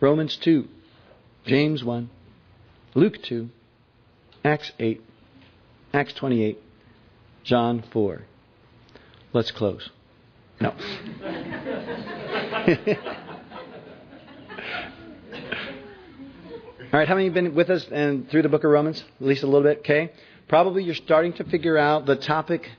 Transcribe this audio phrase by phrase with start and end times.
[0.00, 0.68] Romans 2,
[1.46, 2.10] James 1,
[2.94, 3.48] Luke 2,
[4.44, 5.00] Acts 8,
[5.92, 6.58] Acts 28,
[7.44, 8.22] John 4.
[9.32, 9.90] Let's close.
[10.60, 10.70] No.
[16.92, 19.02] All right, how many have been with us and through the book of Romans?
[19.20, 20.12] At least a little bit, okay?
[20.48, 22.70] Probably you're starting to figure out the topic,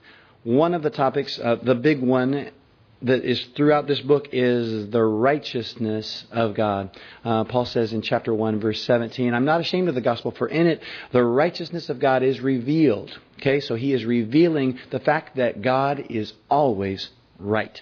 [0.44, 2.52] one of the topics, uh, the big one
[3.02, 6.98] that is throughout this book is the righteousness of God.
[7.24, 10.48] Uh, Paul says in chapter 1, verse 17, I'm not ashamed of the gospel, for
[10.48, 10.82] in it
[11.12, 13.18] the righteousness of God is revealed.
[13.40, 17.82] Okay, so he is revealing the fact that God is always right.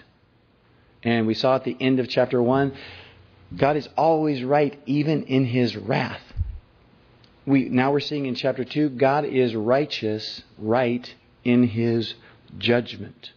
[1.02, 2.76] And we saw at the end of chapter 1
[3.56, 6.20] God is always right, even in his wrath.
[7.46, 12.14] We, now we're seeing in chapter 2, God is righteous, right in his
[12.58, 13.32] judgment.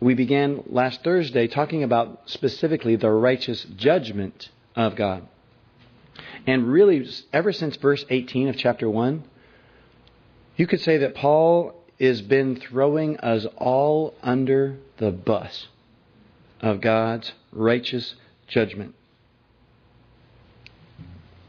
[0.00, 5.26] We began last Thursday talking about specifically the righteous judgment of God.
[6.46, 9.24] And really, ever since verse 18 of chapter 1,
[10.56, 15.68] you could say that Paul has been throwing us all under the bus
[16.60, 18.14] of God's righteous
[18.48, 18.94] judgment.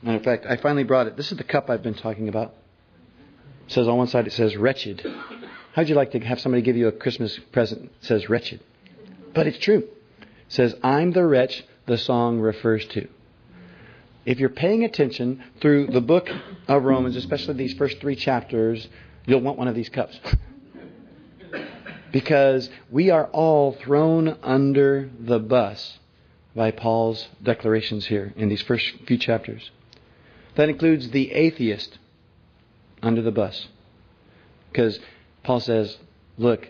[0.01, 1.17] Matter of fact, I finally brought it.
[1.17, 2.53] This is the cup I've been talking about.
[3.67, 5.05] It says on one side, it says wretched.
[5.77, 8.61] How'd you like to have somebody give you a Christmas present that says wretched?
[9.35, 9.87] But it's true.
[10.19, 13.07] It says, I'm the wretch the song refers to.
[14.25, 16.31] If you're paying attention through the book
[16.67, 18.87] of Romans, especially these first three chapters,
[19.27, 20.19] you'll want one of these cups.
[22.11, 25.99] because we are all thrown under the bus
[26.55, 29.69] by Paul's declarations here in these first few chapters.
[30.55, 31.99] That includes the atheist
[33.03, 33.67] under the bus.
[34.71, 34.99] Because
[35.47, 35.97] Paul says,
[36.37, 36.67] look,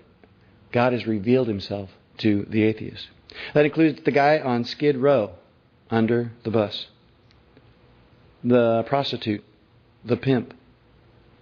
[0.71, 1.89] God has revealed himself
[2.19, 3.07] to the atheist.
[3.55, 5.31] That includes the guy on Skid Row
[5.89, 6.85] under the bus,
[8.43, 9.43] the prostitute,
[10.05, 10.53] the pimp,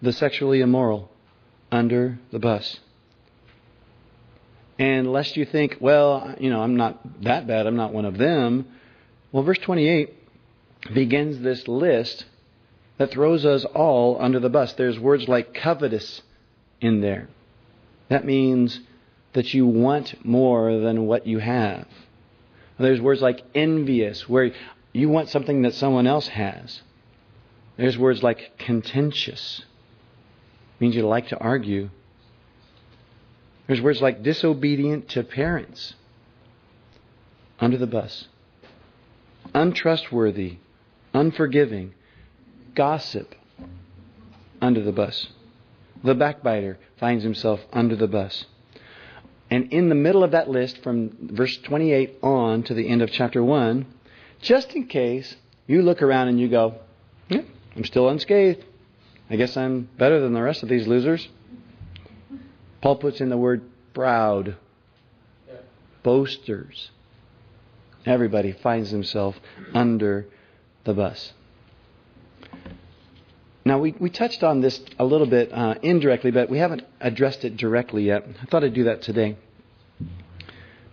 [0.01, 1.11] the sexually immoral
[1.73, 2.79] under the bus.
[4.79, 8.17] And lest you think, well, you know, I'm not that bad, I'm not one of
[8.17, 8.65] them.
[9.33, 10.13] Well, verse 28
[10.93, 12.23] begins this list
[12.97, 14.71] that throws us all under the bus.
[14.71, 16.21] There's words like covetous
[16.81, 17.27] in there.
[18.09, 18.79] That means
[19.33, 21.87] that you want more than what you have.
[22.79, 24.51] There's words like envious, where
[24.93, 26.81] you want something that someone else has.
[27.77, 29.63] There's words like contentious,
[30.79, 31.89] means you like to argue.
[33.67, 35.95] There's words like disobedient to parents,
[37.59, 38.27] under the bus,
[39.53, 40.57] untrustworthy,
[41.13, 41.93] unforgiving,
[42.75, 43.35] gossip,
[44.61, 45.27] under the bus.
[46.05, 48.45] The backbiter finds himself under the bus.
[49.49, 53.11] And in the middle of that list, from verse 28 on to the end of
[53.11, 53.87] chapter 1,
[54.39, 55.35] just in case
[55.65, 56.75] you look around and you go,
[57.27, 57.41] yeah,
[57.75, 58.63] I'm still unscathed.
[59.31, 61.27] I guess I'm better than the rest of these losers.
[62.81, 63.63] Paul puts in the word
[63.95, 64.57] proud,
[66.03, 66.91] boasters.
[68.05, 69.39] Everybody finds himself
[69.73, 70.27] under
[70.83, 71.33] the bus.
[73.67, 77.43] Now, we, we touched on this a little bit uh, indirectly, but we haven't addressed
[77.43, 78.23] it directly yet.
[78.39, 79.37] I thought I'd do that today.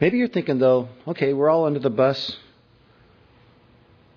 [0.01, 2.39] Maybe you're thinking, though, okay, we're all under the bus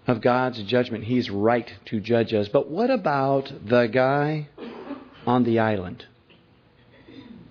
[0.07, 1.03] of God's judgment.
[1.03, 2.47] He's right to judge us.
[2.47, 4.47] But what about the guy
[5.27, 6.05] on the island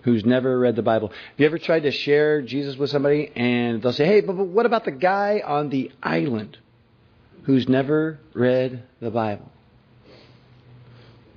[0.04, 1.08] who's never read the Bible?
[1.08, 4.46] Have you ever tried to share Jesus with somebody and they'll say, hey, but, but
[4.46, 6.56] what about the guy on the island
[7.42, 9.50] who's never read the Bible?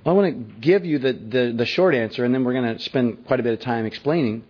[0.08, 2.82] I want to give you the, the, the short answer, and then we're going to
[2.82, 4.42] spend quite a bit of time explaining.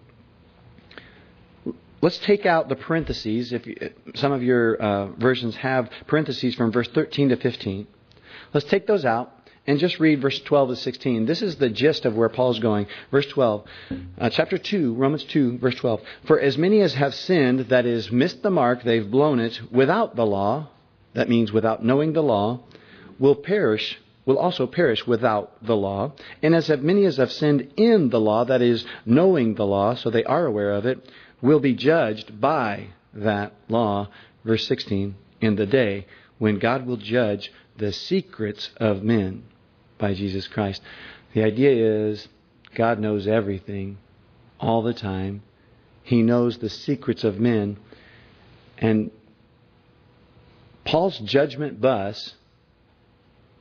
[2.00, 3.52] Let's take out the parentheses.
[3.52, 7.88] If you, some of your uh, versions have parentheses from verse 13 to 15,
[8.54, 9.32] let's take those out
[9.66, 11.26] and just read verse 12 to 16.
[11.26, 12.86] This is the gist of where Paul's going.
[13.10, 13.64] Verse 12,
[14.18, 16.00] uh, chapter 2, Romans 2, verse 12.
[16.28, 20.14] For as many as have sinned, that is, missed the mark, they've blown it without
[20.14, 20.68] the law,
[21.14, 22.60] that means without knowing the law,
[23.18, 26.12] will perish will also perish without the law.
[26.42, 30.10] And as many as have sinned in the law, that is, knowing the law, so
[30.10, 31.10] they are aware of it,
[31.40, 34.06] will be judged by that law.
[34.44, 39.44] Verse 16, in the day when God will judge the secrets of men
[39.96, 40.82] by Jesus Christ.
[41.32, 42.28] The idea is
[42.74, 43.96] God knows everything
[44.60, 45.42] all the time.
[46.02, 47.78] He knows the secrets of men.
[48.76, 49.10] And
[50.84, 52.34] Paul's judgment bus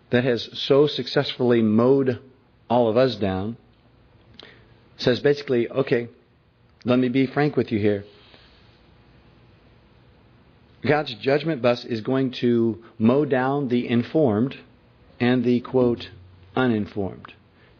[0.09, 2.19] that has so successfully mowed
[2.69, 3.57] all of us down
[4.97, 6.09] says basically, okay,
[6.83, 8.03] let me be frank with you here.
[10.85, 14.57] God's judgment bus is going to mow down the informed
[15.19, 16.09] and the quote
[16.55, 17.33] uninformed.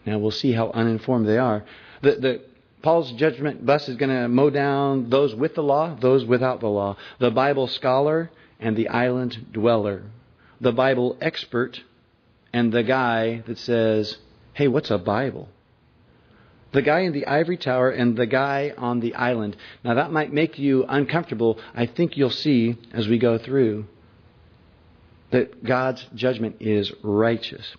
[0.06, 1.64] Now we'll see how uninformed they are.
[2.02, 2.42] The, the
[2.82, 6.70] Paul's judgment bus is going to mow down those with the law, those without the
[6.70, 10.04] law, the Bible scholar and the island dweller,
[10.62, 11.82] the Bible expert
[12.54, 14.18] and the guy that says,
[14.54, 15.50] "Hey, what's a Bible?"
[16.72, 19.56] The guy in the ivory tower and the guy on the island.
[19.84, 21.60] Now that might make you uncomfortable.
[21.74, 23.86] I think you'll see as we go through
[25.32, 27.76] that God's judgment is righteous.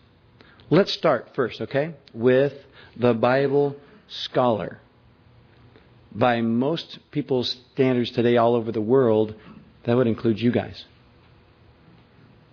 [0.70, 2.54] Let's start first, okay, with
[2.96, 3.76] the Bible
[4.08, 4.80] scholar.
[6.12, 9.34] By most people's standards today all over the world,
[9.84, 10.84] that would include you guys.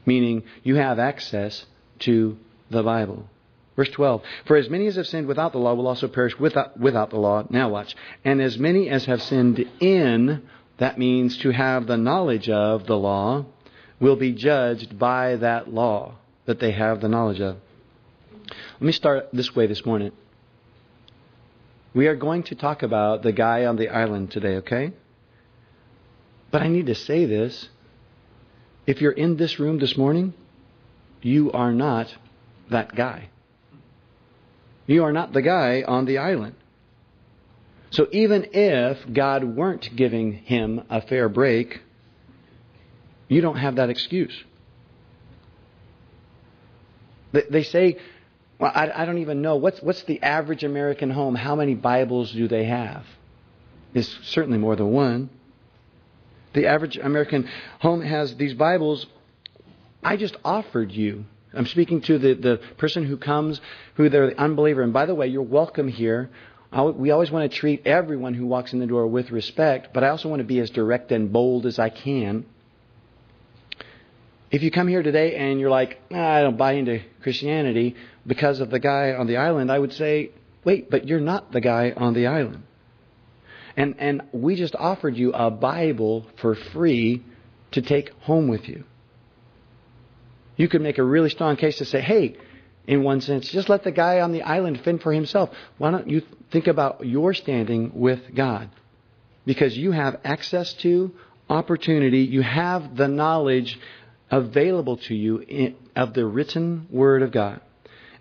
[0.05, 1.65] Meaning you have access
[1.99, 2.37] to
[2.69, 3.29] the Bible.
[3.75, 6.79] Verse 12 For as many as have sinned without the law will also perish without,
[6.79, 7.45] without the law.
[7.49, 7.95] Now watch.
[8.23, 10.43] And as many as have sinned in,
[10.77, 13.45] that means to have the knowledge of the law,
[13.99, 16.15] will be judged by that law
[16.45, 17.57] that they have the knowledge of.
[18.49, 20.11] Let me start this way this morning.
[21.93, 24.91] We are going to talk about the guy on the island today, okay?
[26.51, 27.69] But I need to say this.
[28.85, 30.33] If you're in this room this morning,
[31.25, 32.15] you are not
[32.69, 33.29] that guy.
[34.85, 36.53] You are not the guy on the island.
[37.89, 41.81] So even if God weren't giving him a fair break,
[43.27, 44.35] you don't have that excuse.
[47.31, 47.97] They say,
[48.59, 49.55] well, I, don't even know.
[49.55, 51.33] What's, what's the average American home?
[51.33, 53.03] How many Bibles do they have?
[53.95, 55.31] It's certainly more than one.
[56.53, 57.49] The average American
[57.79, 59.07] home has these Bibles.
[60.05, 61.25] I just offered you
[61.55, 63.61] I'm speaking to the, the person who comes,
[63.95, 64.81] who they're the unbeliever.
[64.81, 66.29] And by the way, you're welcome here.
[66.73, 70.09] we always want to treat everyone who walks in the door with respect, but I
[70.09, 72.45] also want to be as direct and bold as I can.
[74.51, 77.95] If you come here today and you're like, I don't buy into Christianity
[78.27, 80.31] because of the guy on the island, I would say,
[80.63, 82.63] wait, but you're not the guy on the island.
[83.77, 87.23] And, and we just offered you a Bible for free
[87.71, 88.85] to take home with you
[90.57, 92.37] you could make a really strong case to say, hey,
[92.87, 95.49] in one sense, just let the guy on the island fend for himself.
[95.77, 96.21] Why don't you
[96.51, 98.69] think about your standing with God?
[99.45, 101.11] Because you have access to
[101.49, 103.79] opportunity, you have the knowledge
[104.31, 107.61] available to you in, of the written Word of God.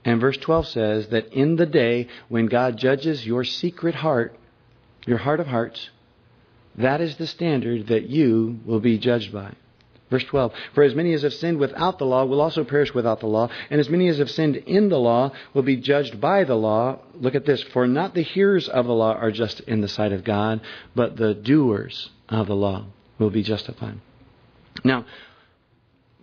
[0.04, 4.36] And verse 12 says that in the day when God judges your secret heart,
[5.06, 5.90] your heart of hearts,
[6.76, 9.54] that is the standard that you will be judged by.
[10.11, 13.21] Verse 12 For as many as have sinned without the law will also perish without
[13.21, 16.45] the law, and as many as have sinned in the law will be judged by
[16.45, 16.99] the law.
[17.15, 20.12] Look at this For not the hearers of the law are just in the sight
[20.12, 20.61] of God,
[20.95, 22.87] but the doers of the law
[23.19, 24.01] will be justified.
[24.83, 25.06] Now,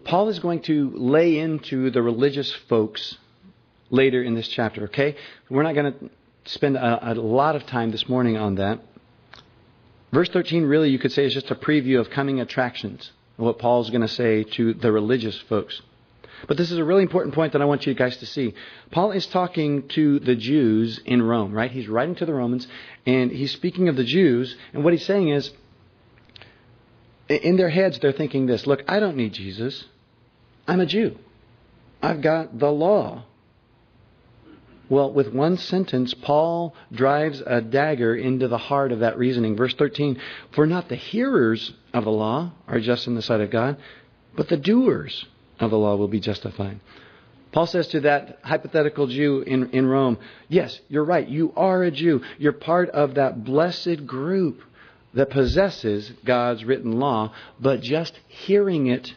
[0.04, 3.18] Paul is going to lay into the religious folks
[3.90, 5.16] later in this chapter, okay?
[5.50, 6.10] We're not going to
[6.46, 8.80] spend a, a lot of time this morning on that.
[10.12, 13.90] Verse 13, really, you could say, is just a preview of coming attractions what Paul's
[13.90, 15.82] going to say to the religious folks.
[16.48, 18.54] But this is a really important point that I want you guys to see.
[18.92, 21.72] Paul is talking to the Jews in Rome, right?
[21.72, 22.68] He's writing to the Romans,
[23.06, 25.52] and he's speaking of the Jews, and what he's saying is,
[27.30, 29.86] in their heads, they're thinking this Look, I don't need Jesus.
[30.68, 31.18] I'm a Jew.
[32.02, 33.26] I've got the law.
[34.90, 39.56] Well, with one sentence, Paul drives a dagger into the heart of that reasoning.
[39.56, 40.20] Verse 13
[40.52, 43.78] For not the hearers of the law are just in the sight of God,
[44.36, 45.26] but the doers
[45.60, 46.80] of the law will be justified.
[47.52, 50.18] Paul says to that hypothetical Jew in, in Rome,
[50.48, 51.28] Yes, you're right.
[51.28, 52.22] You are a Jew.
[52.38, 54.62] You're part of that blessed group
[55.14, 59.14] that possesses God's written law, but just hearing it,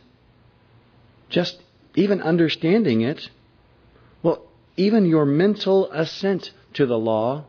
[1.28, 1.62] just
[1.95, 3.28] even understanding it,
[4.23, 4.43] well,
[4.76, 7.45] even your mental assent to the law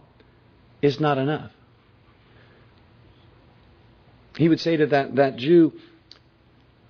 [0.83, 1.51] is not enough.
[4.37, 5.73] He would say to that, that Jew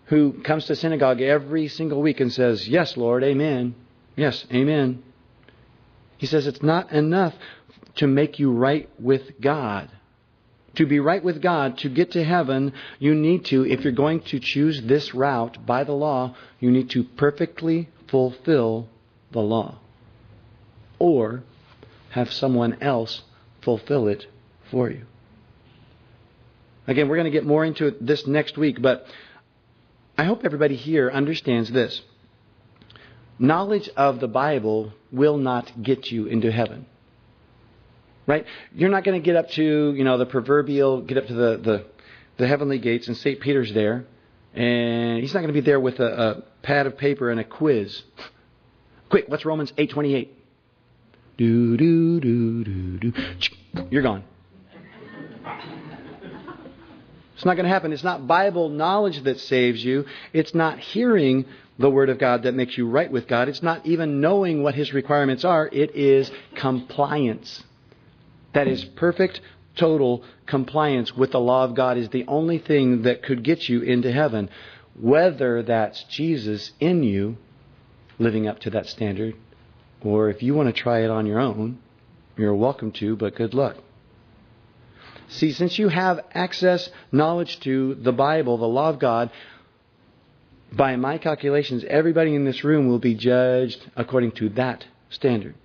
[0.05, 3.75] who comes to synagogue every single week and says, Yes, Lord, amen.
[4.15, 5.03] Yes, amen.
[6.17, 7.33] He says it's not enough
[7.95, 9.89] to make you right with God.
[10.75, 14.21] To be right with God, to get to heaven, you need to, if you're going
[14.23, 18.89] to choose this route by the law, you need to perfectly fulfill
[19.31, 19.79] the law
[20.99, 21.43] or
[22.09, 23.21] have someone else
[23.61, 24.27] fulfill it
[24.69, 25.05] for you.
[26.87, 29.05] Again, we're going to get more into this next week, but
[30.17, 32.01] I hope everybody here understands this.
[33.39, 36.85] Knowledge of the Bible will not get you into heaven.
[38.27, 38.45] Right?
[38.73, 41.57] You're not going to get up to, you know, the proverbial, get up to the,
[41.57, 41.85] the,
[42.37, 43.39] the heavenly gates and St.
[43.39, 44.05] Peter's there
[44.53, 47.43] And he's not going to be there with a, a pad of paper and a
[47.43, 48.01] quiz.
[49.09, 50.29] Quick, what's Romans 8:28?
[51.37, 53.13] Do do do do do.
[53.91, 54.23] You're gone.
[57.35, 57.91] It's not going to happen.
[57.91, 60.05] It's not Bible knowledge that saves you.
[60.33, 61.45] It's not hearing
[61.77, 63.49] the Word of God that makes you right with God.
[63.49, 65.67] It's not even knowing what His requirements are.
[65.67, 67.63] It is compliance.
[68.53, 69.41] That is perfect,
[69.75, 73.81] total compliance with the law of God is the only thing that could get you
[73.81, 74.49] into heaven.
[74.97, 77.37] Whether that's Jesus in you
[78.17, 79.35] living up to that standard,
[80.01, 81.79] or if you want to try it on your own,
[82.37, 83.75] you're welcome to, but good luck.
[85.27, 89.31] See, since you have access, knowledge to the Bible, the law of God,
[90.71, 95.55] by my calculations, everybody in this room will be judged according to that standard.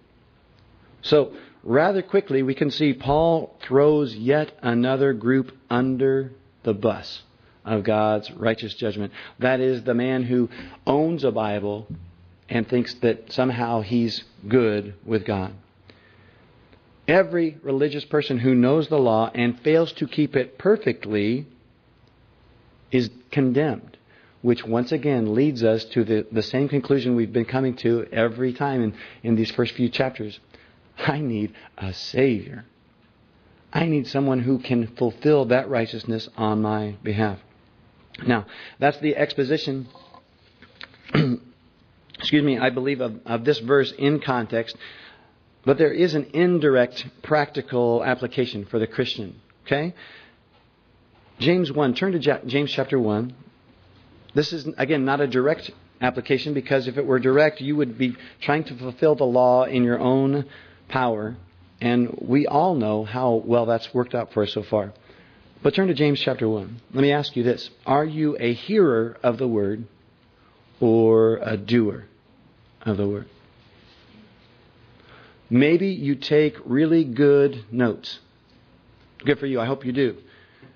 [1.02, 7.23] So, rather quickly, we can see Paul throws yet another group under the bus
[7.64, 9.12] of God's righteous judgment.
[9.38, 10.49] That is the man who
[10.87, 11.87] owns a Bible
[12.49, 15.52] and thinks that somehow he's good with God.
[17.11, 21.45] Every religious person who knows the law and fails to keep it perfectly
[22.93, 23.97] is condemned,
[24.43, 28.52] which once again leads us to the, the same conclusion we've been coming to every
[28.52, 30.38] time in, in these first few chapters.
[30.99, 32.64] I need a Savior.
[33.73, 37.40] I need someone who can fulfill that righteousness on my behalf.
[38.25, 38.47] Now,
[38.79, 39.88] that's the exposition,
[42.21, 44.76] excuse me, I believe, of, of this verse in context.
[45.64, 49.40] But there is an indirect practical application for the Christian.
[49.67, 49.95] Okay?
[51.38, 51.95] James 1.
[51.95, 53.35] Turn to James chapter 1.
[54.35, 58.17] This is, again, not a direct application because if it were direct, you would be
[58.40, 60.47] trying to fulfill the law in your own
[60.88, 61.37] power.
[61.81, 64.93] And we all know how well that's worked out for us so far.
[65.62, 66.81] But turn to James chapter 1.
[66.95, 69.85] Let me ask you this Are you a hearer of the word
[70.81, 72.07] or a doer
[72.83, 73.29] of the word?
[75.50, 78.21] Maybe you take really good notes.
[79.19, 79.61] Good for you.
[79.61, 80.16] I hope you do.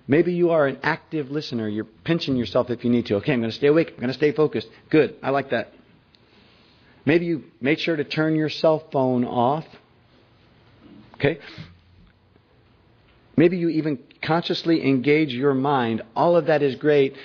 [0.07, 1.69] Maybe you are an active listener.
[1.69, 3.17] You're pinching yourself if you need to.
[3.17, 3.91] Okay, I'm going to stay awake.
[3.93, 4.69] I'm going to stay focused.
[4.91, 5.15] Good.
[5.23, 5.73] I like that.
[7.07, 9.65] Maybe you make sure to turn your cell phone off.
[11.15, 11.39] Okay?
[13.37, 16.03] Maybe you even consciously engage your mind.
[16.15, 17.17] All of that is great.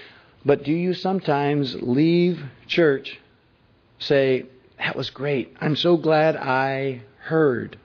[0.46, 3.20] But do you sometimes leave church,
[4.00, 4.46] say,
[4.78, 5.56] That was great.
[5.60, 7.78] I'm so glad I heard.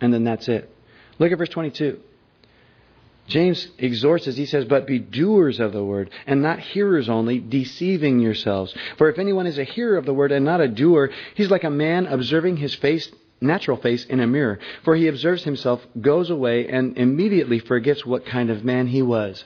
[0.00, 0.70] And then that's it.
[1.18, 2.00] Look at verse 22.
[3.28, 7.40] James exhorts us, he says, But be doers of the word, and not hearers only,
[7.40, 8.74] deceiving yourselves.
[8.98, 11.64] For if anyone is a hearer of the word and not a doer, he's like
[11.64, 14.60] a man observing his face, natural face, in a mirror.
[14.84, 19.44] For he observes himself, goes away, and immediately forgets what kind of man he was.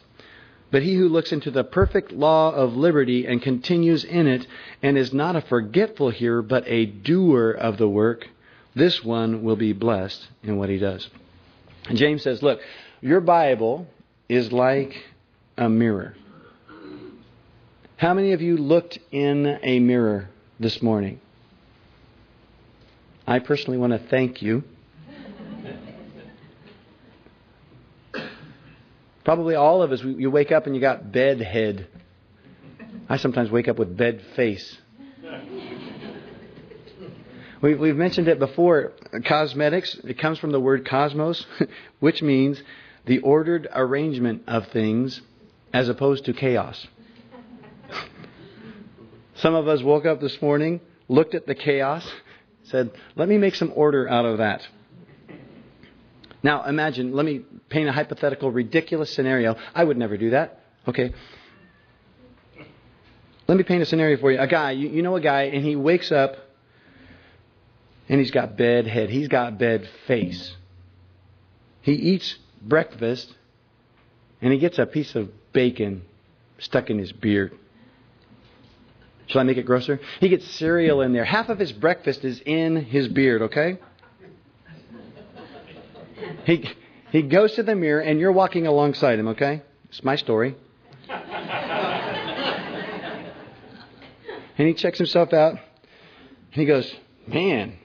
[0.70, 4.46] But he who looks into the perfect law of liberty and continues in it,
[4.82, 8.28] and is not a forgetful hearer, but a doer of the work,
[8.75, 11.09] this one will be blessed in what he does.
[11.89, 12.61] And James says, Look,
[13.00, 13.87] your Bible
[14.29, 14.95] is like
[15.57, 16.15] a mirror.
[17.97, 21.21] How many of you looked in a mirror this morning?
[23.27, 24.65] I personally want to thank you.
[29.25, 31.87] Probably all of us, you wake up and you got bed head.
[33.09, 34.79] I sometimes wake up with bed face.
[37.62, 38.93] We, we've mentioned it before.
[39.26, 41.47] Cosmetics, it comes from the word cosmos,
[42.00, 42.62] which means
[43.07, 45.21] the ordered arrangement of things
[45.73, 46.87] as opposed to chaos.
[49.35, 52.11] Some of us woke up this morning, looked at the chaos,
[52.64, 54.67] said, let me make some order out of that.
[56.43, 59.57] Now imagine, let me paint a hypothetical, ridiculous scenario.
[59.75, 60.61] I would never do that.
[60.88, 61.12] Okay.
[63.47, 64.38] Let me paint a scenario for you.
[64.38, 66.37] A guy, you, you know a guy, and he wakes up
[68.11, 69.09] and he's got bed head.
[69.09, 70.57] He's got bed face.
[71.81, 73.33] He eats breakfast
[74.43, 76.02] and he gets a piece of bacon
[76.59, 77.52] stuck in his beard.
[79.29, 80.00] Shall I make it grosser?
[80.19, 81.25] He gets cereal in there.
[81.25, 83.79] Half of his breakfast is in his beard, okay?
[86.47, 86.69] He,
[87.12, 89.62] he goes to the mirror and you're walking alongside him, okay?
[89.88, 90.57] It's my story.
[94.59, 95.52] and he checks himself out.
[95.52, 95.61] And
[96.50, 96.93] he goes,
[97.29, 97.79] Man,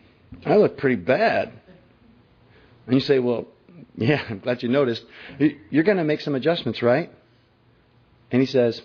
[0.45, 1.51] I look pretty bad.
[2.85, 3.47] And you say, Well,
[3.97, 5.03] yeah, I'm glad you noticed.
[5.69, 7.11] You're going to make some adjustments, right?
[8.31, 8.81] And he says,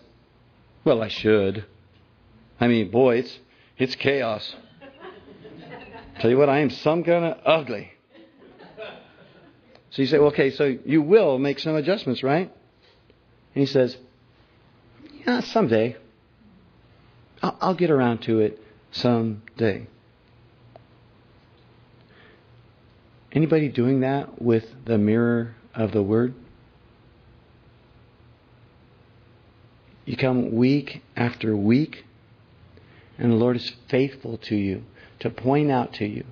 [0.84, 1.64] Well, I should.
[2.60, 3.38] I mean, boy, it's,
[3.78, 4.54] it's chaos.
[6.20, 7.92] Tell you what, I am some kind of ugly.
[9.90, 12.52] So you say, well, okay, so you will make some adjustments, right?
[13.54, 13.96] And he says,
[15.26, 15.96] yeah, someday.
[17.42, 19.86] I'll, I'll get around to it someday.
[23.32, 26.34] Anybody doing that with the mirror of the Word?
[30.04, 32.04] You come week after week,
[33.18, 34.84] and the Lord is faithful to you
[35.20, 36.24] to point out to you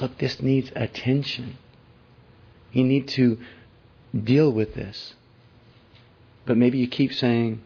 [0.00, 1.58] look, this needs attention.
[2.72, 3.38] You need to
[4.14, 5.14] deal with this.
[6.46, 7.62] But maybe you keep saying,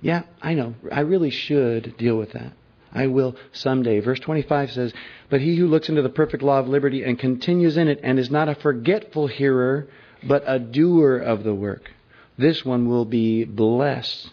[0.00, 0.74] yeah, I know.
[0.92, 2.52] I really should deal with that.
[2.92, 4.00] I will someday.
[4.00, 4.92] Verse 25 says,
[5.28, 8.18] But he who looks into the perfect law of liberty and continues in it and
[8.18, 9.88] is not a forgetful hearer,
[10.22, 11.90] but a doer of the work,
[12.36, 14.30] this one will be blessed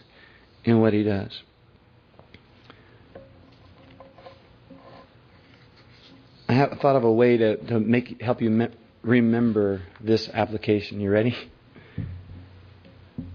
[0.64, 1.42] in what he does.
[6.48, 8.68] I have thought of a way to, to make help you me-
[9.02, 11.00] remember this application.
[11.00, 11.36] You ready?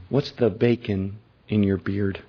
[0.10, 2.24] What's the bacon in your beard?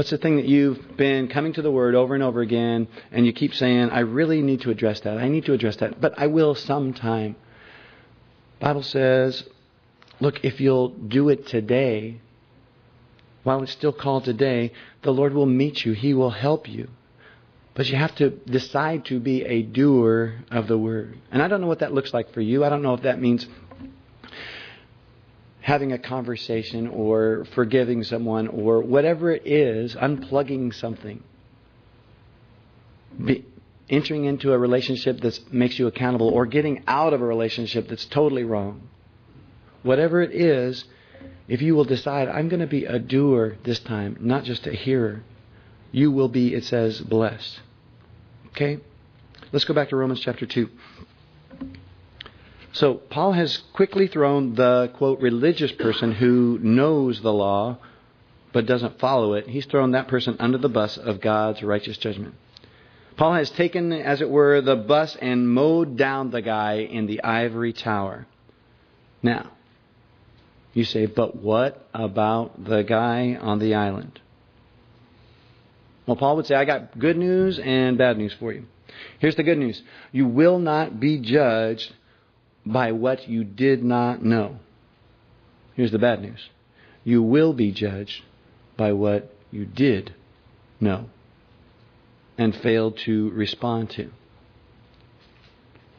[0.00, 3.26] What's the thing that you've been coming to the Word over and over again, and
[3.26, 5.18] you keep saying, I really need to address that.
[5.18, 7.36] I need to address that, but I will sometime.
[8.60, 9.44] Bible says,
[10.18, 12.18] look, if you'll do it today,
[13.42, 15.92] while it's still called today, the Lord will meet you.
[15.92, 16.88] He will help you.
[17.74, 21.18] But you have to decide to be a doer of the Word.
[21.30, 22.64] And I don't know what that looks like for you.
[22.64, 23.46] I don't know if that means
[25.60, 31.22] having a conversation or forgiving someone or whatever it is, unplugging something.
[33.22, 33.44] Be,
[33.90, 38.06] entering into a relationship that makes you accountable or getting out of a relationship that's
[38.06, 38.88] totally wrong.
[39.82, 40.84] Whatever it is,
[41.48, 44.72] if you will decide, I'm going to be a doer this time, not just a
[44.72, 45.22] hearer,
[45.90, 47.60] you will be, it says, blessed.
[48.50, 48.78] Okay?
[49.52, 50.70] Let's go back to Romans chapter 2.
[52.72, 57.78] So, Paul has quickly thrown the, quote, religious person who knows the law
[58.52, 62.34] but doesn't follow it, he's thrown that person under the bus of God's righteous judgment.
[63.16, 67.22] Paul has taken, as it were, the bus and mowed down the guy in the
[67.22, 68.26] ivory tower.
[69.22, 69.50] Now,
[70.72, 74.20] you say, but what about the guy on the island?
[76.06, 78.64] Well, Paul would say, I got good news and bad news for you.
[79.18, 79.80] Here's the good news
[80.12, 81.92] you will not be judged
[82.72, 84.58] by what you did not know.
[85.74, 86.48] Here's the bad news
[87.04, 88.22] you will be judged
[88.76, 90.14] by what you did
[90.80, 91.06] know
[92.36, 94.10] and failed to respond to.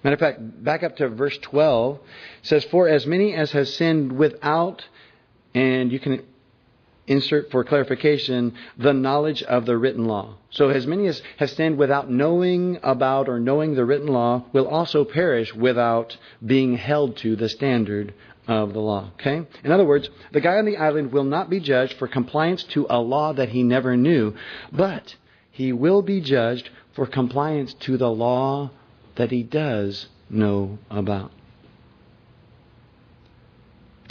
[0.03, 1.99] Matter of fact, back up to verse 12,
[2.41, 4.83] says, For as many as have sinned without,
[5.53, 6.23] and you can
[7.07, 10.35] insert for clarification, the knowledge of the written law.
[10.51, 14.67] So as many as have sinned without knowing about or knowing the written law will
[14.67, 18.13] also perish without being held to the standard
[18.47, 19.11] of the law.
[19.19, 19.45] Okay?
[19.63, 22.85] In other words, the guy on the island will not be judged for compliance to
[22.89, 24.35] a law that he never knew,
[24.71, 25.15] but
[25.51, 28.71] he will be judged for compliance to the law
[29.15, 31.31] that he does know about.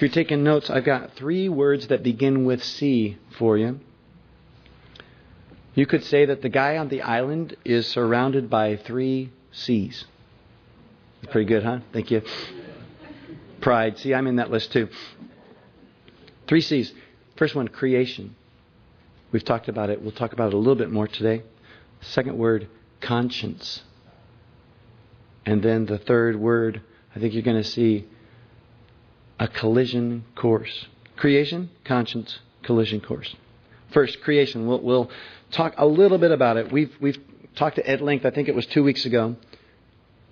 [0.01, 3.81] If you're taking notes, I've got three words that begin with C for you.
[5.75, 10.07] You could say that the guy on the island is surrounded by three C's.
[11.31, 11.81] Pretty good, huh?
[11.93, 12.23] Thank you.
[13.61, 13.99] Pride.
[13.99, 14.89] See, I'm in that list too.
[16.47, 16.95] Three C's.
[17.37, 18.35] First one, creation.
[19.33, 20.01] We've talked about it.
[20.01, 21.43] We'll talk about it a little bit more today.
[22.01, 22.69] Second word,
[23.03, 23.83] conscience.
[25.45, 26.81] And then the third word,
[27.15, 28.07] I think you're going to see
[29.40, 30.87] a collision course.
[31.16, 33.35] Creation, conscience, collision course.
[33.92, 34.66] First, creation.
[34.66, 35.11] We'll, we'll
[35.50, 36.70] talk a little bit about it.
[36.70, 37.18] We've, we've
[37.57, 39.37] talked at length, I think it was two weeks ago.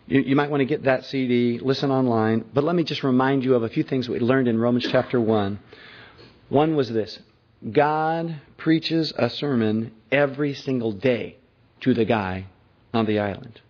[0.06, 2.44] You, you might want to get that CD, listen online.
[2.52, 5.20] But let me just remind you of a few things we learned in Romans chapter
[5.20, 5.58] 1.
[6.50, 7.18] One was this
[7.72, 11.38] God preaches a sermon every single day
[11.80, 12.46] to the guy
[12.92, 13.60] on the island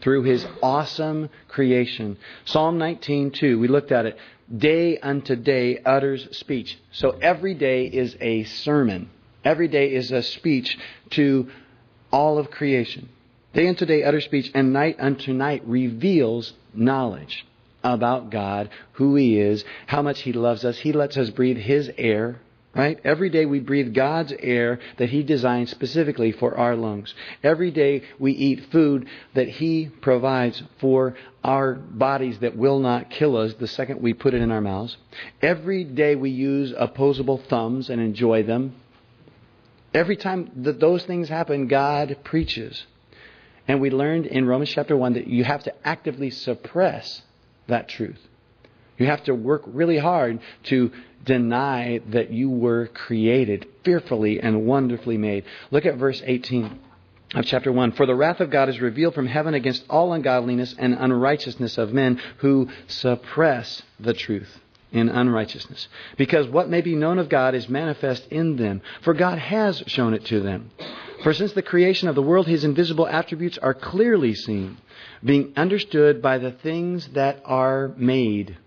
[0.00, 2.16] through his awesome creation.
[2.44, 4.16] Psalm 19:2, we looked at it.
[4.54, 6.78] Day unto day utters speech.
[6.92, 9.10] So every day is a sermon.
[9.44, 10.76] Every day is a speech
[11.10, 11.48] to
[12.10, 13.08] all of creation.
[13.52, 17.46] Day unto day utters speech, and night unto night reveals knowledge
[17.82, 20.78] about God, who He is, how much He loves us.
[20.78, 22.40] He lets us breathe His air
[22.72, 23.00] Right?
[23.02, 27.12] Every day we breathe God's air that He designed specifically for our lungs.
[27.42, 33.36] Every day we eat food that He provides for our bodies that will not kill
[33.36, 34.96] us the second we put it in our mouths.
[35.42, 38.76] Every day we use opposable thumbs and enjoy them.
[39.92, 42.86] Every time that those things happen, God preaches.
[43.66, 47.22] And we learned in Romans chapter 1 that you have to actively suppress
[47.66, 48.20] that truth.
[49.00, 50.92] You have to work really hard to
[51.24, 55.44] deny that you were created fearfully and wonderfully made.
[55.70, 56.78] Look at verse 18
[57.34, 57.92] of chapter 1.
[57.92, 61.94] For the wrath of God is revealed from heaven against all ungodliness and unrighteousness of
[61.94, 64.60] men who suppress the truth
[64.92, 65.88] in unrighteousness.
[66.18, 70.12] Because what may be known of God is manifest in them, for God has shown
[70.12, 70.72] it to them.
[71.22, 74.76] For since the creation of the world, his invisible attributes are clearly seen,
[75.24, 78.58] being understood by the things that are made.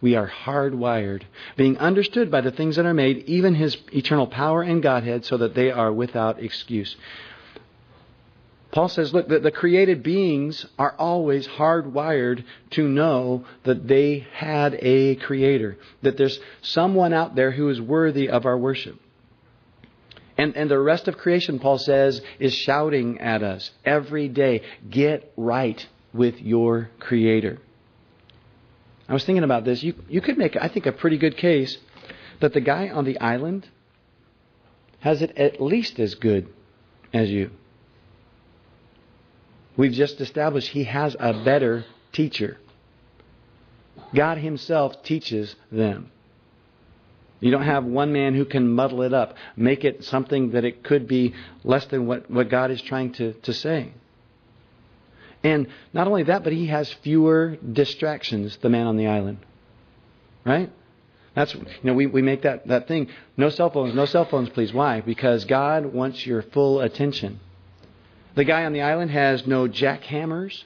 [0.00, 1.22] We are hardwired,
[1.56, 5.36] being understood by the things that are made, even his eternal power and Godhead, so
[5.38, 6.96] that they are without excuse.
[8.70, 14.78] Paul says, look, the, the, created beings are always hardwired to know that they had
[14.80, 19.00] a creator, that there's someone out there who is worthy of our worship.
[20.36, 25.32] And, and the rest of creation, Paul says, is shouting at us every day get
[25.36, 27.58] right with your creator.
[29.08, 29.82] I was thinking about this.
[29.82, 31.78] You, you could make, I think, a pretty good case
[32.40, 33.68] that the guy on the island
[35.00, 36.48] has it at least as good
[37.12, 37.50] as you.
[39.76, 42.58] We've just established he has a better teacher.
[44.14, 46.10] God Himself teaches them.
[47.40, 50.82] You don't have one man who can muddle it up, make it something that it
[50.82, 53.92] could be less than what, what God is trying to, to say.
[55.48, 59.38] And not only that, but he has fewer distractions, the man on the island.
[60.44, 60.70] Right?
[61.34, 63.08] That's you know, we, we make that, that thing.
[63.36, 64.74] No cell phones, no cell phones, please.
[64.74, 65.00] Why?
[65.00, 67.40] Because God wants your full attention.
[68.34, 70.64] The guy on the island has no jackhammers,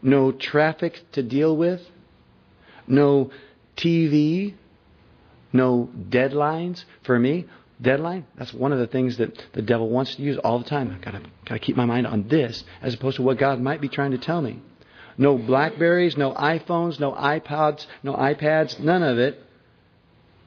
[0.00, 1.82] no traffic to deal with,
[2.86, 3.30] no
[3.76, 4.54] TV,
[5.52, 6.84] no deadlines.
[7.02, 7.46] For me,
[7.84, 10.90] deadline, that's one of the things that the devil wants to use all the time.
[10.90, 13.60] I've got to, got to keep my mind on this as opposed to what God
[13.60, 14.60] might be trying to tell me.
[15.16, 19.40] No Blackberries, no iPhones, no iPods, no iPads, none of it.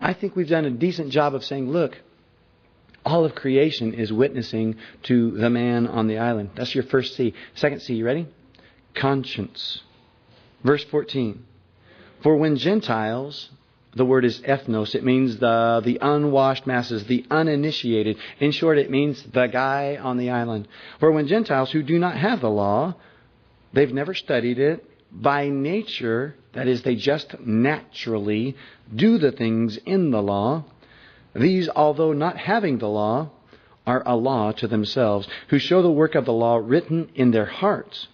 [0.02, 1.98] I think we've done a decent job of saying, look,
[3.06, 6.50] all of creation is witnessing to the man on the island.
[6.56, 7.34] That's your first C.
[7.56, 8.28] Second C, you ready?
[8.94, 9.82] Conscience.
[10.64, 11.46] Verse 14.
[12.22, 13.50] For when Gentiles
[13.96, 14.96] the word is ethnos.
[14.96, 18.18] It means the, the unwashed masses, the uninitiated.
[18.40, 20.68] In short, it means the guy on the island.
[21.00, 22.96] For when Gentiles who do not have the law,
[23.74, 28.56] they've never studied it, by nature, that is, they just naturally
[28.94, 30.66] do the things in the law,
[31.34, 33.30] these, although not having the law,
[33.86, 37.46] are a law to themselves, who show the work of the law written in their
[37.46, 38.08] hearts,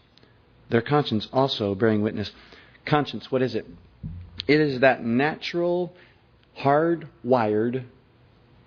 [0.70, 2.32] their conscience also bearing witness.
[2.86, 3.66] Conscience, what is it?
[4.48, 5.94] It is that natural,
[6.60, 7.86] hardwired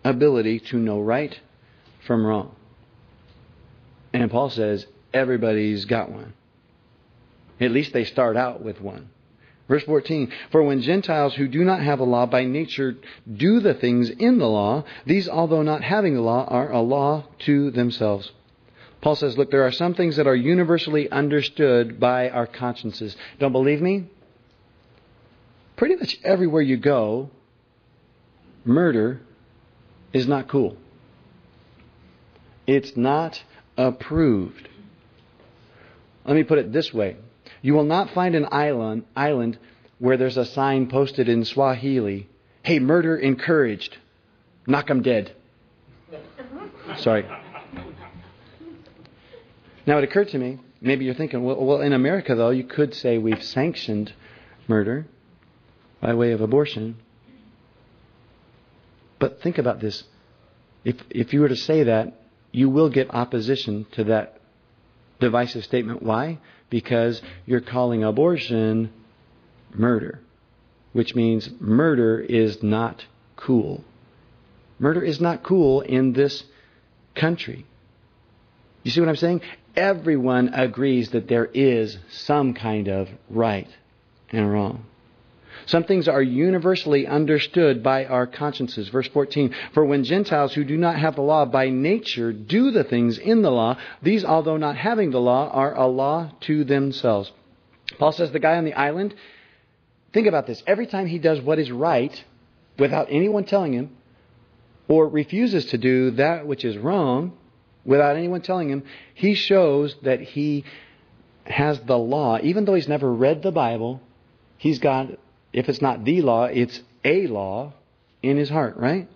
[0.05, 1.39] ability to know right
[2.07, 2.55] from wrong.
[4.13, 6.33] And Paul says everybody's got one.
[7.61, 9.11] At least they start out with one.
[9.69, 12.97] Verse 14 For when Gentiles who do not have a law by nature
[13.31, 17.25] do the things in the law, these, although not having the law, are a law
[17.41, 18.31] to themselves.
[19.01, 23.17] Paul says, Look, there are some things that are universally understood by our consciences.
[23.39, 24.07] Don't believe me?
[25.77, 27.31] Pretty much everywhere you go,
[28.65, 29.21] murder
[30.13, 30.77] is not cool.
[32.67, 33.43] It's not
[33.77, 34.69] approved.
[36.25, 37.17] Let me put it this way.
[37.63, 39.59] You will not find an island, island
[39.99, 42.29] where there's a sign posted in Swahili,
[42.63, 43.97] hey, murder encouraged.
[44.67, 45.33] Knock 'em dead.
[46.97, 47.25] Sorry.
[49.87, 52.93] Now it occurred to me, maybe you're thinking, well, well, in America, though, you could
[52.95, 54.13] say we've sanctioned
[54.67, 55.07] murder
[56.01, 56.97] by way of abortion.
[59.19, 60.05] But think about this.
[60.85, 62.21] If, if you were to say that,
[62.53, 64.41] you will get opposition to that
[65.21, 66.03] divisive statement.
[66.03, 66.39] Why?
[66.71, 68.93] Because you're calling abortion
[69.75, 70.21] murder,
[70.93, 73.05] which means murder is not
[73.37, 73.85] cool.
[74.79, 76.45] Murder is not cool in this
[77.15, 77.67] country.
[78.83, 79.41] You see what I'm saying?
[79.75, 83.69] Everyone agrees that there is some kind of right
[84.31, 84.85] and wrong.
[85.65, 88.89] Some things are universally understood by our consciences.
[88.89, 92.85] Verse 14 For when Gentiles who do not have the law by nature do the
[92.85, 97.33] things in the law, these, although not having the law, are a law to themselves.
[97.99, 99.15] Paul says the guy on the island,
[100.13, 100.63] think about this.
[100.67, 102.25] Every time he does what is right
[102.79, 103.97] without anyone telling him,
[104.89, 107.37] or refuses to do that which is wrong
[107.85, 110.65] without anyone telling him, he shows that he
[111.45, 112.39] has the law.
[112.43, 114.01] Even though he's never read the Bible,
[114.59, 115.11] he's got
[115.57, 117.73] if it's not the law, it's a law
[118.23, 119.09] in his heart, right?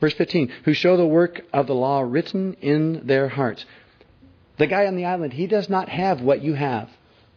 [0.00, 3.64] Verse 15, who show the work of the law written in their hearts.
[4.58, 6.88] The guy on the island, he does not have what you have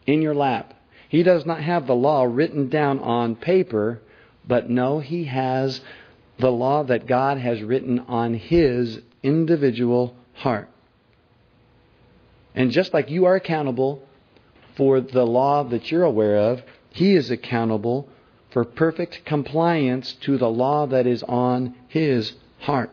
[0.06, 0.76] in your lap.
[1.10, 4.00] He does not have the law written down on paper,
[4.48, 5.82] but no, he has
[6.38, 10.70] the law that God has written on his individual heart.
[12.54, 14.04] And just like you are accountable
[14.76, 16.62] for the law that you're aware of,
[16.98, 18.10] he is accountable
[18.50, 22.90] for perfect compliance to the law that is on his heart.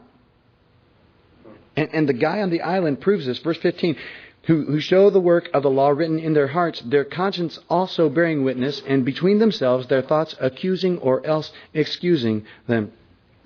[1.74, 3.38] And, and the guy on the island proves this.
[3.38, 3.96] Verse 15
[4.42, 8.10] who, who show the work of the law written in their hearts, their conscience also
[8.10, 12.92] bearing witness, and between themselves their thoughts accusing or else excusing them.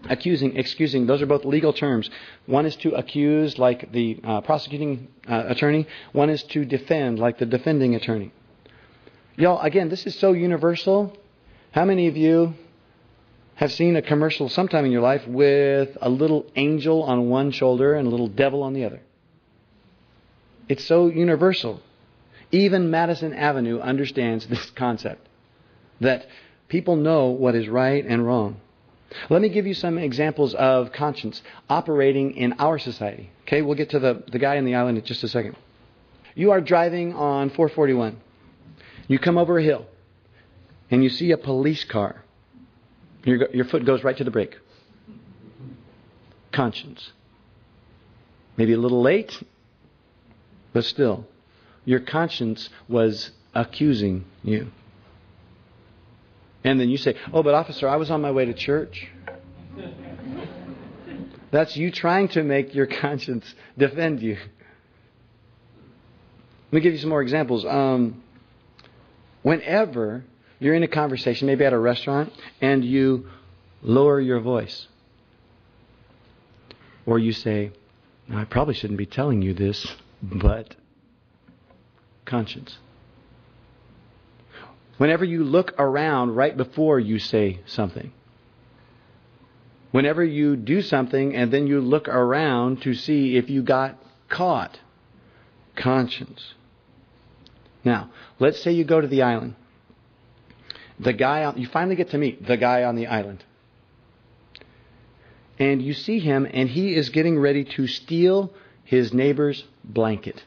[0.09, 2.11] Accusing, excusing, those are both legal terms.
[2.47, 5.87] One is to accuse, like the uh, prosecuting uh, attorney.
[6.11, 8.33] One is to defend, like the defending attorney.
[9.39, 11.17] Y'all, again, this is so universal.
[11.71, 12.55] How many of you
[13.55, 17.95] have seen a commercial sometime in your life with a little angel on one shoulder
[17.95, 19.01] and a little devil on the other?
[20.69, 21.81] It's so universal.
[22.51, 25.29] Even Madison Avenue understands this concept
[26.01, 26.27] that
[26.67, 28.61] people know what is right and wrong.
[29.31, 33.31] Let me give you some examples of conscience operating in our society.
[33.43, 35.55] Okay, we'll get to the, the guy in the island in just a second.
[36.35, 38.23] You are driving on 441.
[39.09, 39.87] You come over a hill
[40.91, 42.23] and you see a police car.
[43.25, 44.57] Your, your foot goes right to the brake.
[46.53, 47.13] Conscience.
[48.57, 49.43] Maybe a little late,
[50.73, 51.27] but still,
[51.85, 54.71] your conscience was accusing you.
[56.65, 59.09] And then you say, Oh, but officer, I was on my way to church.
[61.51, 64.37] That's you trying to make your conscience defend you.
[66.71, 67.65] Let me give you some more examples.
[67.65, 68.23] Um,
[69.43, 70.25] whenever
[70.59, 73.29] you're in a conversation, maybe at a restaurant, and you
[73.83, 74.89] lower your voice,
[77.07, 77.71] or you say,
[78.33, 79.87] I probably shouldn't be telling you this,
[80.23, 80.75] but
[82.25, 82.79] conscience.
[84.99, 88.13] Whenever you look around right before you say something,
[89.93, 93.97] whenever you do something and then you look around to see if you got
[94.29, 94.79] caught,
[95.77, 96.55] conscience.
[97.89, 99.55] Now, let's say you go to the island.
[101.01, 103.43] The guy, you finally get to meet the guy on the island.
[105.59, 108.53] And you see him, and he is getting ready to steal
[108.85, 110.45] his neighbor's blanket.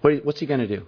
[0.00, 0.86] what's he going to do?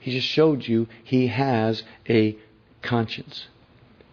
[0.00, 2.38] He just showed you he has a
[2.80, 3.48] conscience.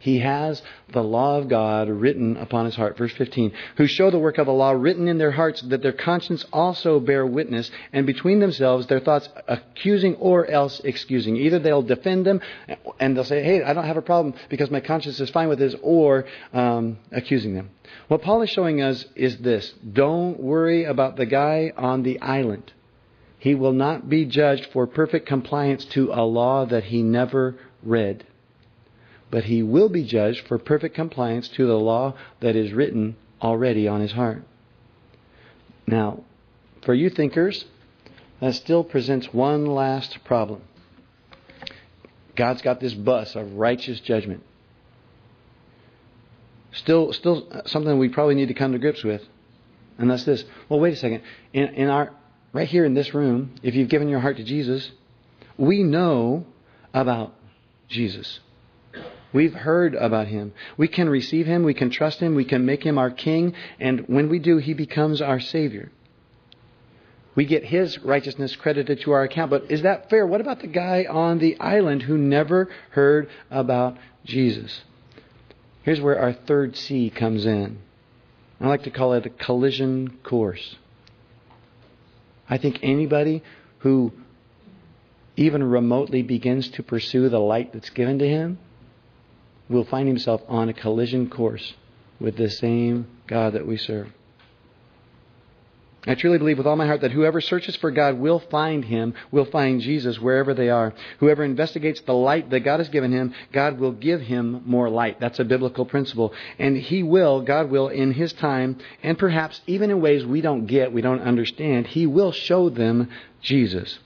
[0.03, 0.61] He has
[0.91, 2.97] the law of God written upon his heart.
[2.97, 3.53] Verse 15.
[3.77, 6.99] Who show the work of the law written in their hearts, that their conscience also
[6.99, 11.37] bear witness, and between themselves their thoughts accusing or else excusing.
[11.37, 12.41] Either they'll defend them,
[12.99, 15.59] and they'll say, hey, I don't have a problem because my conscience is fine with
[15.59, 17.69] this, or um, accusing them.
[18.09, 19.73] What Paul is showing us is this.
[19.93, 22.73] Don't worry about the guy on the island.
[23.39, 28.25] He will not be judged for perfect compliance to a law that he never read.
[29.33, 33.87] But he will be judged for perfect compliance to the law that is written already
[33.87, 34.43] on his heart.
[35.87, 36.23] Now,
[36.83, 37.65] for you thinkers,
[38.39, 40.61] that still presents one last problem.
[42.35, 44.43] God's got this bus of righteous judgment.
[46.73, 49.23] Still, still something we probably need to come to grips with,
[49.97, 50.43] and that's this.
[50.69, 51.23] Well, wait a second.
[51.53, 52.13] In, in our
[52.51, 54.91] right here in this room, if you've given your heart to Jesus,
[55.57, 56.45] we know
[56.93, 57.33] about
[57.87, 58.39] Jesus.
[59.33, 60.53] We've heard about him.
[60.77, 61.63] We can receive him.
[61.63, 62.35] We can trust him.
[62.35, 63.55] We can make him our king.
[63.79, 65.91] And when we do, he becomes our Savior.
[67.35, 69.49] We get his righteousness credited to our account.
[69.49, 70.27] But is that fair?
[70.27, 74.81] What about the guy on the island who never heard about Jesus?
[75.81, 77.79] Here's where our third C comes in.
[78.61, 80.75] I like to call it a collision course.
[82.47, 83.41] I think anybody
[83.79, 84.13] who
[85.35, 88.59] even remotely begins to pursue the light that's given to him
[89.73, 91.73] will find himself on a collision course
[92.19, 94.09] with the same God that we serve.
[96.05, 99.13] I truly believe with all my heart that whoever searches for God will find Him,
[99.31, 100.93] will find Jesus wherever they are.
[101.19, 105.21] Whoever investigates the light that God has given him, God will give him more light.
[105.21, 106.33] That's a biblical principle.
[106.59, 110.65] And He will, God will, in His time, and perhaps even in ways we don't
[110.65, 113.09] get, we don't understand, He will show them
[113.41, 113.97] Jesus.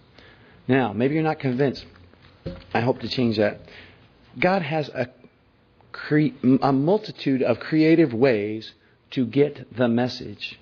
[0.67, 1.84] Now, maybe you're not convinced.
[2.75, 3.62] I hope to change that.
[4.38, 5.08] God has a,
[5.98, 6.28] cre-
[6.62, 8.74] a multitude of creative ways
[9.12, 10.60] to get the message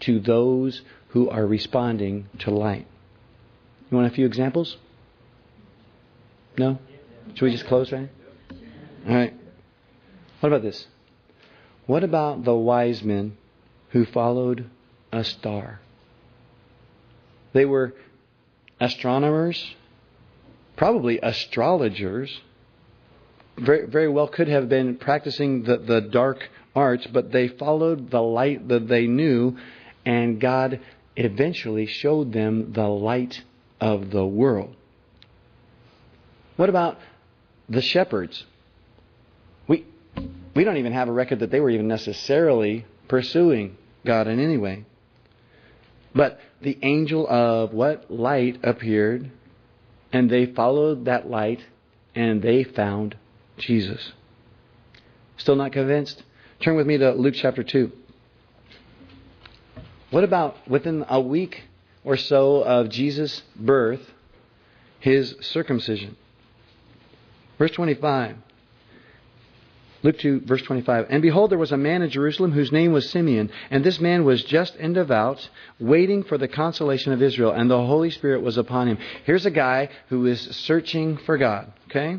[0.00, 2.86] to those who are responding to light.
[3.90, 4.76] You want a few examples?
[6.58, 6.78] No?
[7.34, 8.10] Should we just close right?
[9.08, 9.34] All right.
[10.40, 10.86] What about this?
[11.86, 13.36] What about the wise men
[13.90, 14.68] who followed
[15.12, 15.80] a star?
[17.52, 17.94] They were
[18.80, 19.74] astronomers,
[20.76, 22.40] probably astrologers,
[23.58, 28.22] very, very well could have been practicing the, the dark arts, but they followed the
[28.22, 29.56] light that they knew,
[30.04, 30.80] and God
[31.16, 33.42] eventually showed them the light
[33.80, 34.74] of the world.
[36.56, 36.98] What about
[37.68, 38.44] the shepherds?
[39.68, 39.84] We,
[40.54, 44.56] we don't even have a record that they were even necessarily pursuing God in any
[44.56, 44.84] way.
[46.14, 48.10] But the angel of what?
[48.10, 49.30] Light appeared,
[50.12, 51.64] and they followed that light,
[52.14, 53.16] and they found
[53.58, 54.12] Jesus.
[55.36, 56.22] Still not convinced?
[56.60, 57.90] Turn with me to Luke chapter 2.
[60.10, 61.62] What about within a week
[62.04, 64.02] or so of Jesus' birth,
[65.00, 66.16] his circumcision?
[67.58, 68.36] Verse 25.
[70.02, 71.06] Luke 2, verse 25.
[71.10, 74.24] And behold, there was a man in Jerusalem whose name was Simeon, and this man
[74.24, 78.58] was just and devout, waiting for the consolation of Israel, and the Holy Spirit was
[78.58, 78.98] upon him.
[79.24, 82.18] Here's a guy who is searching for God, okay?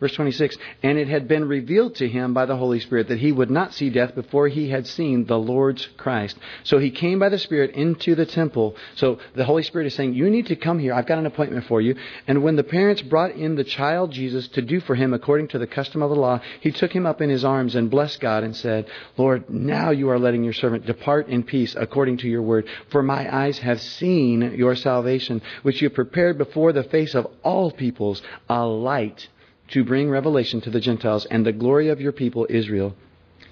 [0.00, 3.32] Verse 26, and it had been revealed to him by the Holy Spirit that he
[3.32, 6.38] would not see death before he had seen the Lord's Christ.
[6.62, 8.76] So he came by the Spirit into the temple.
[8.94, 10.94] So the Holy Spirit is saying, You need to come here.
[10.94, 11.96] I've got an appointment for you.
[12.28, 15.58] And when the parents brought in the child Jesus to do for him according to
[15.58, 18.44] the custom of the law, he took him up in his arms and blessed God
[18.44, 22.42] and said, Lord, now you are letting your servant depart in peace according to your
[22.42, 22.68] word.
[22.90, 27.72] For my eyes have seen your salvation, which you prepared before the face of all
[27.72, 29.28] peoples, a light
[29.68, 32.94] to bring revelation to the Gentiles and the glory of your people Israel.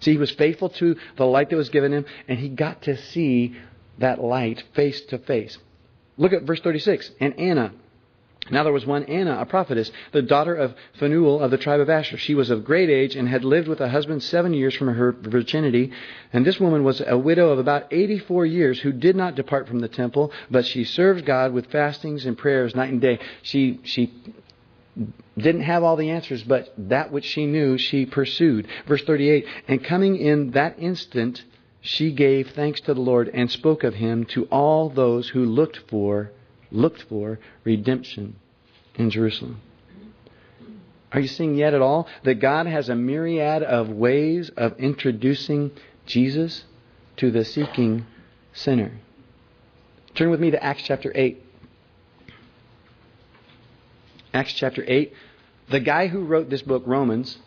[0.00, 2.96] See, he was faithful to the light that was given him, and he got to
[2.96, 3.56] see
[3.98, 5.58] that light face to face.
[6.18, 7.10] Look at verse 36.
[7.20, 7.72] And Anna.
[8.48, 11.90] Now there was one Anna, a prophetess, the daughter of Phanuel of the tribe of
[11.90, 12.16] Asher.
[12.16, 15.12] She was of great age and had lived with a husband seven years from her
[15.12, 15.90] virginity.
[16.32, 19.80] And this woman was a widow of about 84 years who did not depart from
[19.80, 23.18] the temple, but she served God with fastings and prayers night and day.
[23.42, 24.12] She, she
[25.36, 28.66] didn't have all the answers, but that which she knew, she pursued.
[28.86, 31.44] Verse 38 And coming in that instant,
[31.80, 35.80] she gave thanks to the Lord and spoke of him to all those who looked
[35.88, 36.30] for
[36.70, 38.36] looked for redemption
[38.96, 39.60] in Jerusalem.
[41.12, 45.70] Are you seeing yet at all that God has a myriad of ways of introducing
[46.04, 46.64] Jesus
[47.18, 48.04] to the seeking
[48.52, 48.92] sinner?
[50.14, 51.45] Turn with me to Acts chapter 8.
[54.36, 55.14] Acts chapter 8.
[55.70, 57.38] The guy who wrote this book, Romans,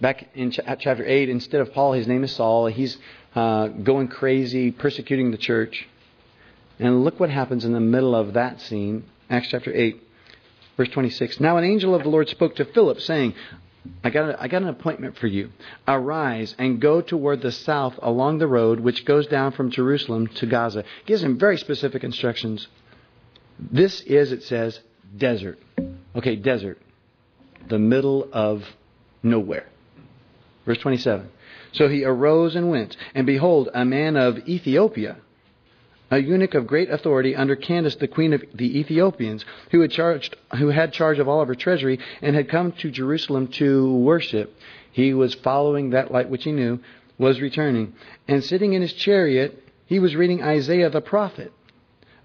[0.00, 2.68] back in ch- chapter 8, instead of Paul, his name is Saul.
[2.68, 2.96] He's
[3.34, 5.88] uh, going crazy, persecuting the church.
[6.78, 9.06] And look what happens in the middle of that scene.
[9.28, 10.00] Acts chapter 8,
[10.76, 11.40] verse 26.
[11.40, 13.34] Now an angel of the Lord spoke to Philip, saying,
[14.04, 15.50] I got, a, I got an appointment for you.
[15.88, 20.46] Arise and go toward the south along the road which goes down from Jerusalem to
[20.46, 20.84] Gaza.
[21.06, 22.68] Gives him very specific instructions.
[23.58, 24.78] This is, it says,
[25.16, 25.58] desert.
[26.14, 26.78] Okay, desert.
[27.68, 28.64] The middle of
[29.22, 29.66] nowhere.
[30.66, 31.28] Verse 27.
[31.72, 35.16] So he arose and went, and behold, a man of Ethiopia,
[36.10, 40.36] a eunuch of great authority under Candace, the queen of the Ethiopians, who had charged,
[40.58, 44.54] who had charge of all of her treasury, and had come to Jerusalem to worship.
[44.92, 46.80] He was following that light which he knew,
[47.16, 47.94] was returning,
[48.28, 51.52] and sitting in his chariot, he was reading Isaiah the prophet.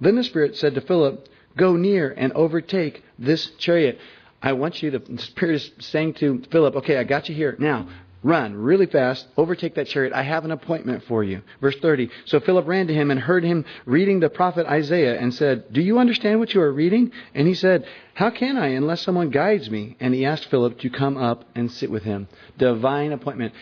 [0.01, 3.99] Then the Spirit said to Philip, Go near and overtake this chariot.
[4.41, 7.55] I want you to, the Spirit is saying to Philip, okay, I got you here.
[7.57, 7.89] Now,
[8.23, 10.13] run really fast, overtake that chariot.
[10.13, 11.41] I have an appointment for you.
[11.59, 12.09] Verse 30.
[12.25, 15.81] So Philip ran to him and heard him reading the prophet Isaiah and said, Do
[15.81, 17.11] you understand what you are reading?
[17.33, 19.97] And he said, How can I unless someone guides me?
[19.99, 22.27] And he asked Philip to come up and sit with him.
[22.59, 23.53] Divine appointment.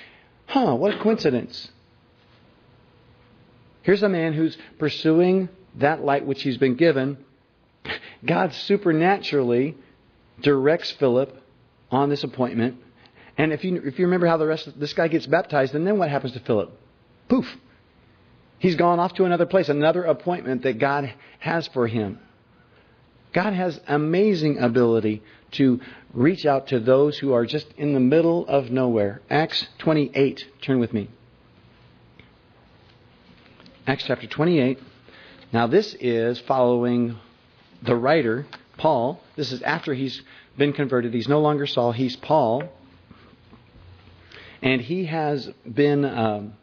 [0.47, 1.71] Huh, what a coincidence.
[3.83, 7.17] Here's a man who's pursuing that light which he's been given
[8.25, 9.75] God supernaturally
[10.41, 11.41] directs Philip
[11.91, 12.77] on this appointment.
[13.37, 15.85] And if you, if you remember how the rest of this guy gets baptized, and
[15.85, 16.71] then what happens to Philip?
[17.27, 17.47] Poof.
[18.59, 22.19] He's gone off to another place, another appointment that God has for him.
[23.33, 25.21] God has amazing ability
[25.51, 25.81] to
[26.13, 29.21] reach out to those who are just in the middle of nowhere.
[29.29, 30.45] Acts 28.
[30.61, 31.09] Turn with me.
[33.85, 34.79] Acts chapter 28.
[35.51, 37.19] Now, this is following
[37.85, 38.45] the writer,
[38.77, 40.21] Paul, this is after he's
[40.57, 41.13] been converted.
[41.13, 42.63] He's no longer Saul, he's Paul.
[44.61, 46.53] And he has been um,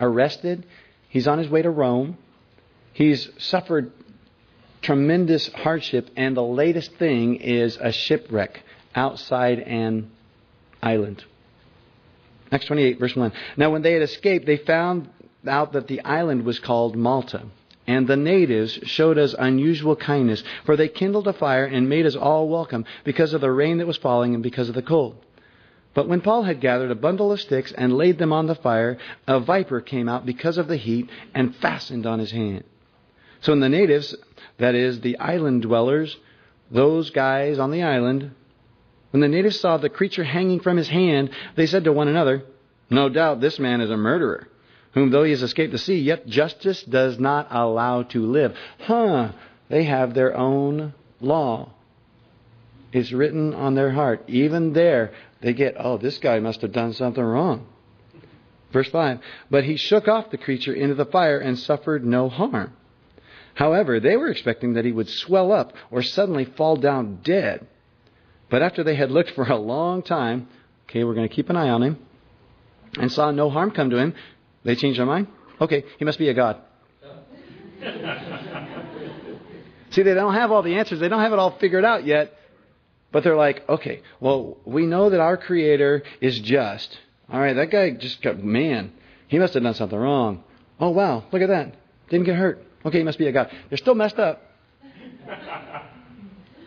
[0.00, 0.66] arrested.
[1.08, 2.16] He's on his way to Rome.
[2.92, 3.92] He's suffered
[4.82, 8.62] tremendous hardship, and the latest thing is a shipwreck
[8.94, 10.10] outside an
[10.82, 11.24] island.
[12.50, 13.32] Acts 28, verse 1.
[13.56, 15.08] Now, when they had escaped, they found
[15.46, 17.46] out that the island was called Malta
[17.86, 22.14] and the natives showed us unusual kindness, for they kindled a fire and made us
[22.14, 25.16] all welcome because of the rain that was falling and because of the cold.
[25.94, 28.98] But when Paul had gathered a bundle of sticks and laid them on the fire,
[29.26, 32.64] a viper came out because of the heat and fastened on his hand.
[33.40, 34.14] So when the natives,
[34.58, 36.16] that is, the island dwellers,
[36.70, 38.30] those guys on the island,
[39.10, 42.44] when the natives saw the creature hanging from his hand, they said to one another,
[42.88, 44.48] No doubt this man is a murderer
[44.92, 48.56] whom though he has escaped the sea, yet justice does not allow to live.
[48.80, 49.32] Huh,
[49.68, 51.72] they have their own law.
[52.92, 54.24] It's written on their heart.
[54.28, 57.66] Even there, they get, oh, this guy must have done something wrong.
[58.72, 59.20] Verse 5
[59.50, 62.74] But he shook off the creature into the fire and suffered no harm.
[63.54, 67.66] However, they were expecting that he would swell up or suddenly fall down dead.
[68.48, 70.48] But after they had looked for a long time,
[70.84, 71.98] okay, we're going to keep an eye on him,
[72.98, 74.14] and saw no harm come to him,
[74.64, 75.26] they changed their mind?
[75.60, 76.58] Okay, he must be a God.
[79.90, 81.00] See, they don't have all the answers.
[81.00, 82.34] They don't have it all figured out yet.
[83.12, 86.98] But they're like, okay, well, we know that our Creator is just.
[87.30, 88.92] All right, that guy just got, man,
[89.28, 90.44] he must have done something wrong.
[90.80, 91.74] Oh, wow, look at that.
[92.08, 92.64] Didn't get hurt.
[92.84, 93.50] Okay, he must be a God.
[93.68, 94.42] They're still messed up.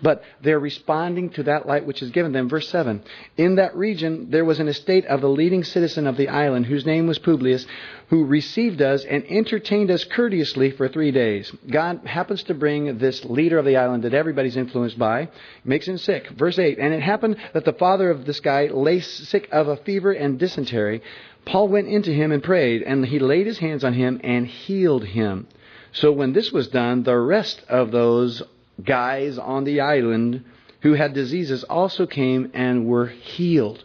[0.05, 2.47] But they're responding to that light which is given them.
[2.47, 3.01] Verse 7
[3.37, 6.85] In that region there was an estate of the leading citizen of the island, whose
[6.85, 7.65] name was Publius,
[8.09, 11.51] who received us and entertained us courteously for three days.
[11.67, 15.29] God happens to bring this leader of the island that everybody's influenced by,
[15.63, 16.29] makes him sick.
[16.29, 19.77] Verse 8 And it happened that the father of this guy lay sick of a
[19.77, 21.01] fever and dysentery.
[21.45, 25.05] Paul went into him and prayed, and he laid his hands on him and healed
[25.05, 25.47] him.
[25.93, 28.43] So when this was done, the rest of those
[28.83, 30.45] guys on the island
[30.81, 33.83] who had diseases also came and were healed.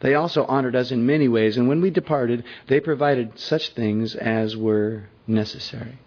[0.00, 4.16] They also honored us in many ways, and when we departed, they provided such things
[4.16, 5.98] as were necessary.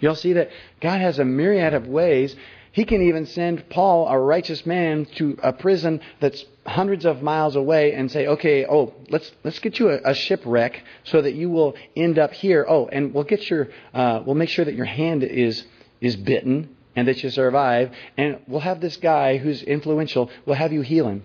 [0.00, 0.50] You'll see that
[0.80, 2.34] God has a myriad of ways.
[2.74, 7.54] He can even send Paul, a righteous man, to a prison that's hundreds of miles
[7.54, 11.50] away and say, okay, oh, let's, let's get you a, a shipwreck so that you
[11.50, 12.66] will end up here.
[12.68, 15.64] Oh, and we'll get your, uh, we'll make sure that your hand is,
[16.00, 17.92] is bitten and that you survive.
[18.16, 21.22] And we'll have this guy who's influential, we'll have you heal him.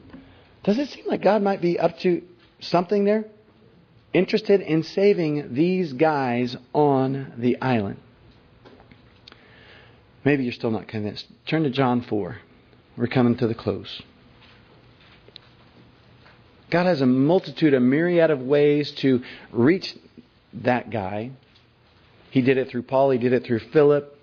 [0.64, 2.22] Does it seem like God might be up to
[2.60, 3.26] something there?
[4.14, 7.97] Interested in saving these guys on the island.
[10.26, 11.26] Maybe you're still not convinced.
[11.47, 12.38] Turn to John 4.
[12.97, 14.01] We're coming to the close.
[16.70, 19.95] God has a multitude, a myriad of ways to reach
[20.53, 21.32] that guy.
[22.32, 24.15] He did it through Paul, he did it through Philip.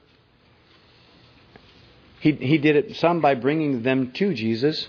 [2.20, 4.88] He, he did it some by bringing them to Jesus.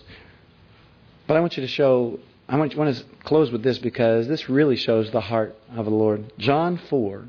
[1.28, 4.50] But I want you to show, I want, want to close with this because this
[4.50, 6.32] really shows the heart of the Lord.
[6.38, 7.26] John 4,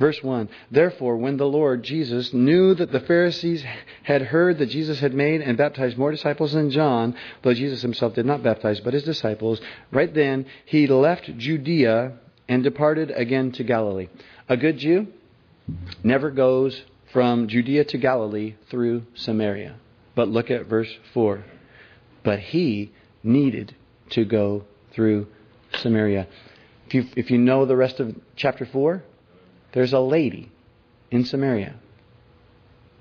[0.00, 3.62] Verse 1 Therefore, when the Lord Jesus knew that the Pharisees
[4.02, 8.14] had heard that Jesus had made and baptized more disciples than John, though Jesus himself
[8.14, 9.60] did not baptize, but his disciples,
[9.92, 12.14] right then he left Judea
[12.48, 14.08] and departed again to Galilee.
[14.48, 15.06] A good Jew
[16.02, 16.82] never goes
[17.12, 19.76] from Judea to Galilee through Samaria.
[20.14, 21.44] But look at verse 4.
[22.24, 22.92] But he
[23.22, 23.74] needed
[24.10, 25.26] to go through
[25.74, 26.26] Samaria.
[26.86, 29.04] If you, if you know the rest of chapter 4,
[29.72, 30.50] there's a lady
[31.10, 31.74] in Samaria.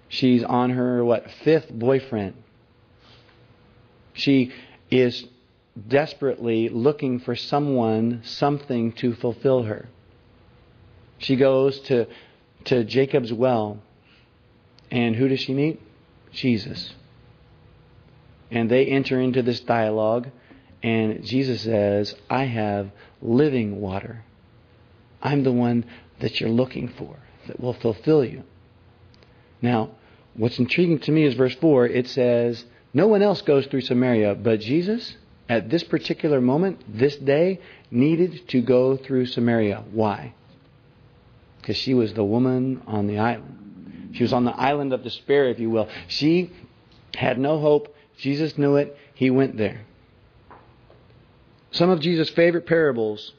[0.07, 2.35] She's on her, what, fifth boyfriend.
[4.13, 4.51] She
[4.89, 5.25] is
[5.87, 9.87] desperately looking for someone, something to fulfill her.
[11.19, 12.07] She goes to,
[12.65, 13.79] to Jacob's well,
[14.89, 15.79] and who does she meet?
[16.31, 16.93] Jesus.
[18.51, 20.29] And they enter into this dialogue,
[20.81, 22.89] and Jesus says, I have
[23.21, 24.23] living water.
[25.21, 25.85] I'm the one
[26.19, 27.17] that you're looking for
[27.47, 28.43] that will fulfill you.
[29.61, 29.91] Now,
[30.35, 31.87] what's intriguing to me is verse 4.
[31.87, 35.15] It says, No one else goes through Samaria, but Jesus,
[35.47, 37.59] at this particular moment, this day,
[37.91, 39.83] needed to go through Samaria.
[39.91, 40.33] Why?
[41.59, 44.11] Because she was the woman on the island.
[44.13, 45.89] She was on the island of despair, if you will.
[46.07, 46.51] She
[47.13, 47.95] had no hope.
[48.17, 48.97] Jesus knew it.
[49.13, 49.81] He went there.
[51.71, 53.33] Some of Jesus' favorite parables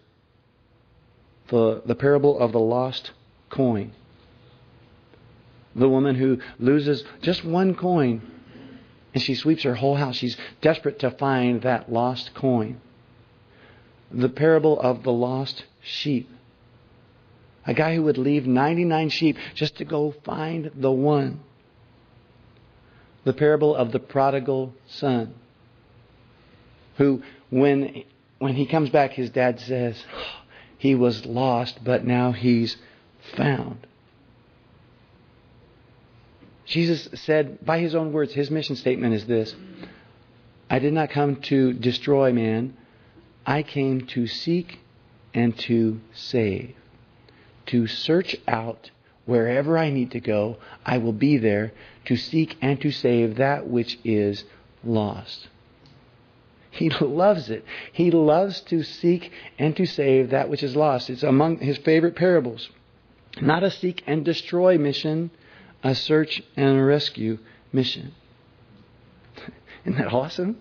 [1.50, 3.10] the, the parable of the lost
[3.50, 3.92] coin.
[5.76, 8.22] The woman who loses just one coin
[9.12, 10.16] and she sweeps her whole house.
[10.16, 12.80] She's desperate to find that lost coin.
[14.10, 16.28] The parable of the lost sheep.
[17.66, 21.40] A guy who would leave 99 sheep just to go find the one.
[23.24, 25.34] The parable of the prodigal son.
[26.96, 28.04] Who, when,
[28.38, 30.02] when he comes back, his dad says,
[30.80, 32.78] He was lost, but now he's
[33.36, 33.86] found.
[36.64, 39.54] Jesus said, by his own words, his mission statement is this
[40.70, 42.78] I did not come to destroy man,
[43.44, 44.78] I came to seek
[45.34, 46.74] and to save.
[47.66, 48.90] To search out
[49.26, 50.56] wherever I need to go,
[50.86, 51.72] I will be there
[52.06, 54.44] to seek and to save that which is
[54.82, 55.48] lost.
[56.70, 57.64] He loves it.
[57.92, 61.10] He loves to seek and to save that which is lost.
[61.10, 62.70] It's among his favorite parables.
[63.40, 65.30] Not a seek and destroy mission,
[65.82, 67.38] a search and rescue
[67.72, 68.12] mission.
[69.84, 70.58] Isn't that awesome?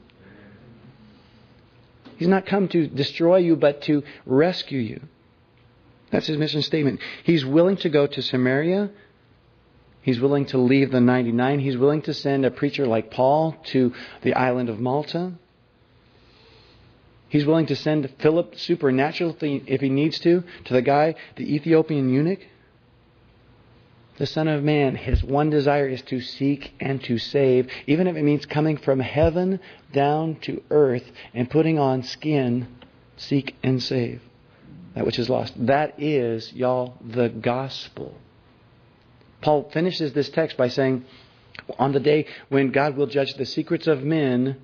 [2.18, 5.02] He's not come to destroy you, but to rescue you.
[6.12, 7.00] That's his mission statement.
[7.24, 8.90] He's willing to go to Samaria.
[10.02, 11.60] He's willing to leave the 99.
[11.60, 15.34] He's willing to send a preacher like Paul to the island of Malta.
[17.30, 22.10] He's willing to send Philip supernaturally if he needs to to the guy, the Ethiopian
[22.10, 22.40] eunuch.
[24.18, 28.18] The Son of Man, his one desire is to seek and to save, even if
[28.18, 29.62] it means coming from heaven
[29.94, 32.68] down to earth and putting on skin,
[33.16, 34.22] seek and save
[35.00, 35.54] that which is lost.
[35.68, 38.14] That is, y'all, the gospel.
[39.42, 41.06] Paul finishes this text by saying,
[41.78, 44.58] on the day when God will judge the secrets of men,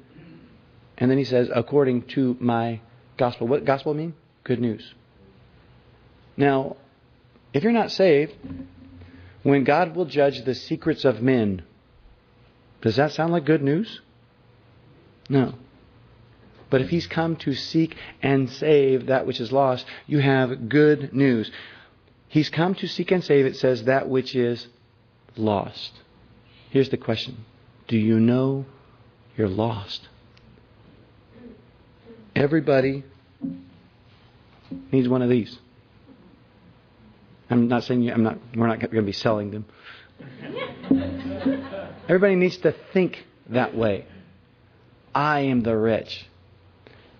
[0.97, 2.79] and then he says, according to my
[3.17, 3.47] gospel.
[3.47, 4.13] What gospel mean?
[4.43, 4.93] Good news.
[6.37, 6.77] Now,
[7.53, 8.33] if you're not saved,
[9.43, 11.63] when God will judge the secrets of men,
[12.81, 14.01] does that sound like good news?
[15.29, 15.55] No.
[16.69, 21.13] But if he's come to seek and save that which is lost, you have good
[21.13, 21.51] news.
[22.27, 24.67] He's come to seek and save, it says, that which is
[25.37, 25.93] lost.
[26.69, 27.45] Here's the question
[27.87, 28.65] Do you know
[29.37, 30.07] you're lost?
[32.35, 33.03] Everybody
[34.91, 35.57] needs one of these.
[37.49, 39.65] I'm not saying you, I'm not, we're not going to be selling them.
[42.09, 44.05] Everybody needs to think that way.
[45.13, 46.27] I am the wretch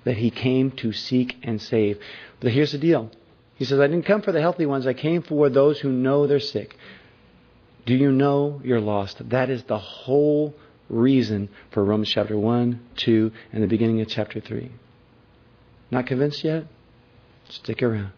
[0.03, 1.99] that he came to seek and save.
[2.39, 3.11] But here's the deal.
[3.55, 4.85] He says, I didn't come for the healthy ones.
[4.85, 6.75] I came for those who know they're sick.
[7.85, 9.29] Do you know you're lost?
[9.29, 10.55] That is the whole
[10.89, 14.71] reason for Romans chapter 1, 2, and the beginning of chapter 3.
[15.91, 16.65] Not convinced yet?
[17.49, 18.11] Stick around.